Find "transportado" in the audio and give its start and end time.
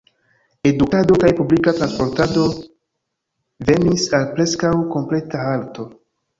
1.81-2.47